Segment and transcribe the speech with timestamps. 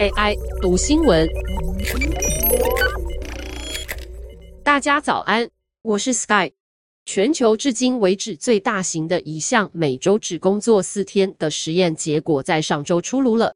[0.00, 1.28] AI 读新闻，
[4.62, 5.48] 大家早安，
[5.82, 6.52] 我是 Sky。
[7.04, 13.54] 全球至今为止最大型的一项每周只工作四天的实验结果在上周出炉了。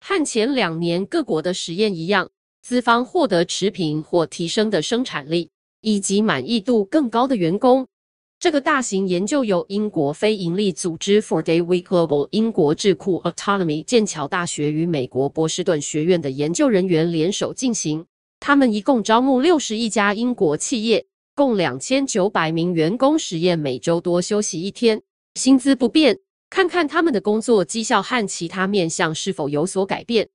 [0.00, 2.30] 和前两年各国的实验一样，
[2.62, 7.86] 资方获得持平或提升的生产力，以及满意度更高的员工。
[8.38, 18.04] 这个大型研究由英国非营利组织 for Day Week Global、英国智库 Autonomy、剑桥大学与美国波士顿学院的研究人员联手进行。
[18.38, 25.00] 他们一共招募六十一家英国企业，共两千九百名员工，实验每周多休息一天，
[25.34, 26.18] 薪资不变，
[26.50, 30.28] 看看他们的工作绩效和其他面向是否有所改变。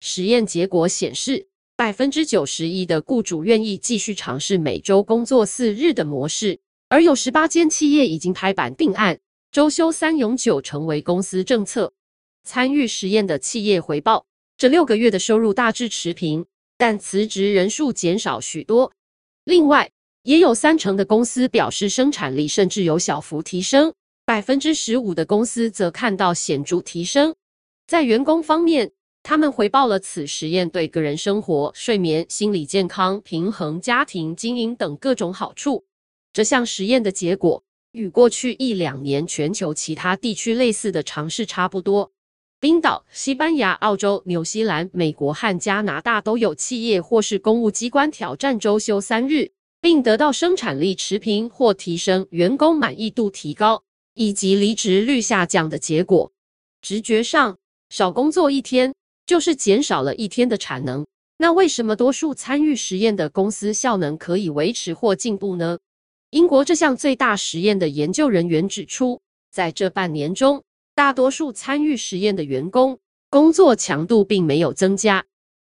[0.00, 6.60] 实验结果显示，百分之九十一的雇主愿意继续尝试每周工作四日的模式。
[6.88, 9.18] 而有十八间企业已经拍板定案，
[9.50, 11.92] 周休三永久成为公司政策。
[12.44, 14.24] 参与实验的企业回报，
[14.56, 16.46] 这六个月的收入大致持平，
[16.78, 18.92] 但辞职人数减少许多。
[19.42, 19.90] 另外，
[20.22, 23.92] 也有三成的公司表示生产力甚至有小幅提升，
[24.24, 27.34] 百分之十五的公司则看到显著提升。
[27.88, 28.92] 在员工方面，
[29.24, 35.84] 他们回报了此实验对个人生活、睡眠、心理健康、平衡家庭经营等各种好处。
[36.36, 42.12] 这项实验的结果与过去一两年全球其他地区类似的尝试差不多。
[42.60, 56.30] 冰岛、西班牙、澳洲、纽西兰、美国和加拿大都有企业或是公务机关挑战周休三日，并得到生产力持平或提升、员工满意度提高以及离职率下降的结果。
[56.82, 57.56] 直觉上，
[57.88, 58.92] 少工作一天
[59.24, 61.06] 就是减少了一天的产能。
[61.38, 65.78] 那为什么多数参与实验的公司效能可以维持或进步呢？
[66.30, 69.20] 英国这项最大实验的研究人员指出，
[69.52, 72.98] 在这半年中，大多数参与实验的员工
[73.30, 75.24] 工作强度并没有增加。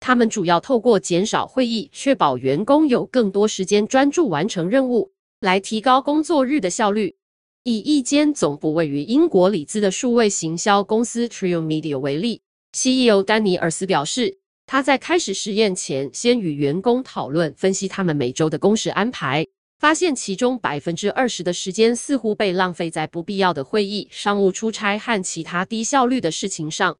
[0.00, 7.16] 他们主要透过减少会议，确保员工有更多时间专注完成任务，来提高工作日的效率。
[7.64, 12.40] 以一间总部位于英国里兹的数位行销公司 Trio Media 为例
[12.72, 19.46] ，CEO 丹尼尔斯表示，他在开始实验前，先与员工讨论，分析他们每周的工时安排。
[19.78, 26.98] 发现其中百分之二十的时间似乎被浪费在不必要的会议、商务出差和其他低效率的事情上。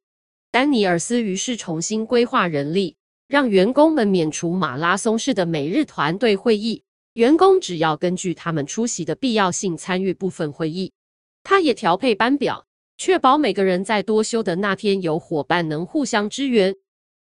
[0.49, 2.95] 丹尼尔斯于是重新规划人力，
[3.27, 10.93] 让员工们免除马拉松式的每日团队会议，员工只要根据他们出席的必要性参与部分会议。
[11.43, 12.65] 他也调配班表，
[12.97, 16.73] 确保每个人在多休的那天有伙伴能互相支援。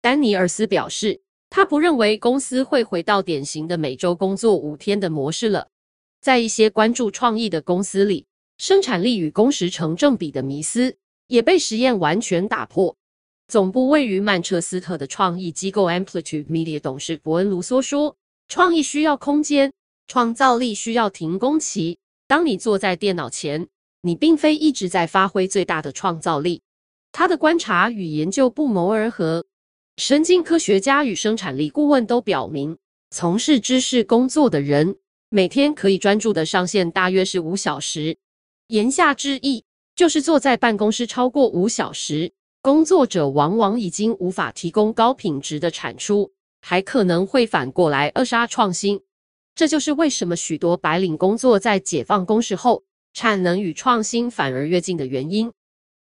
[0.00, 1.24] 丹尼尔斯表示。
[1.56, 5.69] 他不认为公司会回到典型的每周工作五天的模式了。
[6.20, 8.26] 在一些关注创意的公司里，
[8.59, 10.97] 生产力与工时成正比的迷思
[11.28, 12.97] 也被实验完全打破。
[13.47, 18.16] 总部位于曼彻斯特的创意机构 Amplitude Media 董事伯恩·卢梭说
[18.50, 19.72] ：“创意需要空间，
[20.09, 21.98] 创造力需要停工期。
[22.26, 23.69] 当你坐在电脑前，
[24.00, 26.62] 你并非一直在发挥最大的创造力。”
[27.12, 29.47] 他的观察与研究不谋而合。
[29.97, 32.77] 神经科学家与生产力顾问都表明，
[33.10, 34.97] 从事知识工作的人
[35.28, 38.16] 每天可以专注的上限大约是五小时。
[38.66, 49.00] 言下之意，就是坐在办公室超过五小时，工作者往往已经无法提供高品质的产出，还可能会反过来扼杀创新。
[49.55, 52.82] 这就是为什么许多白领工作在解放工时后，
[53.12, 55.53] 产能与创新反而跃进的原因。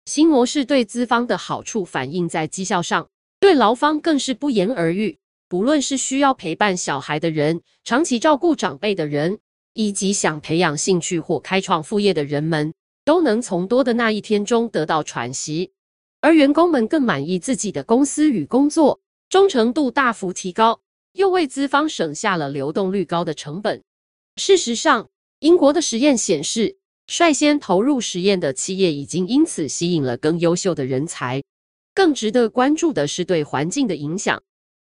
[0.05, 3.07] 新模式对资方的好处反映在绩效上。
[3.43, 5.17] 对劳方更是不言而喻，
[5.49, 9.39] 不论是需要陪伴小孩的人、长期照顾长辈的人，
[9.73, 12.73] 以及想培养兴趣或开创副业的人们，
[13.03, 15.73] 都能从多的那一天中得到喘息。
[16.21, 20.79] 而员工们更满意自己的公司与工作，忠诚度大幅提高，
[21.11, 23.83] 又为资方省下了流动率高的成本。
[24.37, 26.77] 事实上，英国的实验显示，
[27.07, 31.43] 率先投入实验的企业已经因此吸引了更优秀的人才。
[31.93, 34.41] 更值得关注的是对环境的影响。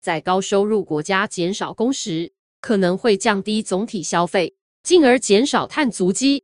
[0.01, 2.31] 在高收入国家减少工时，
[2.61, 6.43] 可能会降低总体消费，进而减少碳足迹。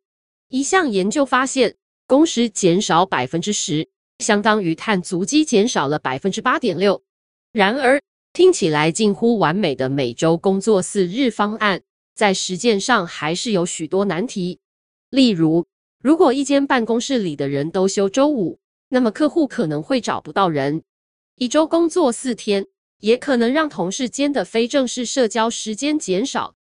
[0.50, 1.76] 一项研究发现，
[2.08, 7.04] 工时减少百分之十，相当于碳足迹减少了百分之八点六。
[7.52, 8.02] 然而，
[8.34, 11.82] 听起来近乎完美的每周工作四日方案，
[12.14, 14.60] 在实践上还是有许多难题。
[15.10, 15.66] 例如，
[16.02, 18.60] 如果一间办公室里的人都休周五，
[18.96, 20.82] 那么客户可能会找不到人。
[21.36, 22.66] 一周工作四天，
[23.02, 26.56] 也可能让同事间的非正式社交时间减少。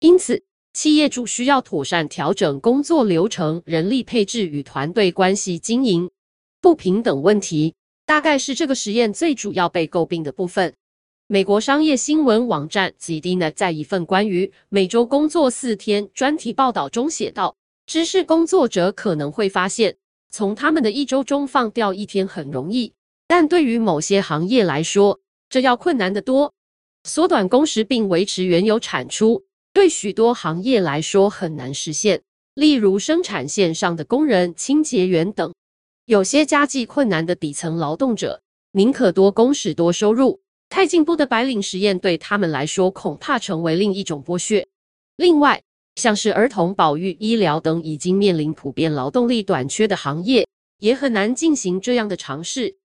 [0.00, 0.44] 因此，
[0.74, 6.10] 企业主需要妥善调整工作流程、人力配置与团队关系经营。
[6.60, 7.74] 不平等问题，
[8.04, 10.74] 大概是这个实验最主要被诟病的部分。
[11.26, 17.56] 美国商业新闻网站 ZDNet 在一份关于每周工作四天专题报道中写道
[17.88, 19.96] ：“知识工作者可能会发现，
[20.30, 22.92] 从他们的一周中放掉一天很容易，
[23.26, 26.54] 但对于某些行业来说，这要困难得多。
[27.04, 32.22] 缩短工时并维持原有产出，对许多行业来说很难实现，
[32.54, 35.54] 例如生产线上的工人、清洁员等。
[36.04, 38.42] 有些家计困难的底层劳动者，
[38.72, 40.40] 宁可多工时多收入。”
[40.70, 44.68] 太进步的白领实验对他们来说恐怕成为另一种剥削。
[45.16, 45.62] 另外，
[45.98, 50.46] 像是儿童保育、医疗等已经面临普遍劳动力短缺的行业，
[50.78, 52.76] 也很难进行这样的尝试。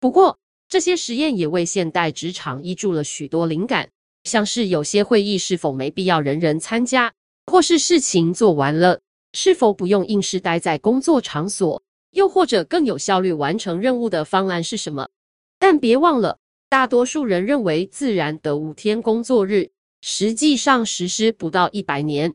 [0.00, 0.38] 不过，
[0.70, 3.90] 这些实验也为现代职场挹注了许多灵感，
[4.24, 7.12] 像是有些会议是否没必要人人参加，
[7.44, 9.00] 或是事情做完了，
[9.34, 11.82] 是否不用硬是待在工作场所，
[12.12, 15.10] 又或者更有效率完成任务的方案是什么？
[15.58, 16.38] 但别忘了。
[16.70, 22.34] 大多数人认为自然的五天工作日，实际上实施不到一百年。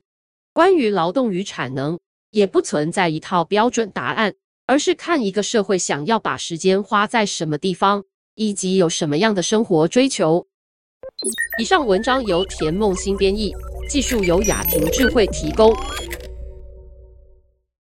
[0.57, 1.99] 关于劳动与产能，
[2.31, 4.33] 也不存在一套标准答案，
[4.65, 10.47] 而是看一个社会想要把时间花在什么地方，以及有什么样的生活追求。
[11.59, 13.53] 以上文章由田梦新编译，
[13.87, 15.71] 技术由雅婷智慧提供。